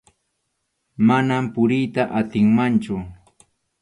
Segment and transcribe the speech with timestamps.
[1.11, 2.95] Manam puriyta atinmanchu.